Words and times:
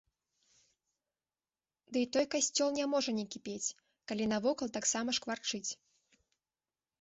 Дый 1.93 2.05
той 2.13 2.25
кацёл 2.33 2.69
не 2.77 2.85
можа 2.93 3.11
не 3.19 3.25
кіпець, 3.35 3.73
калі 4.13 4.23
навокал 4.33 4.67
таксама 4.79 5.09
шкварчыць. 5.21 5.69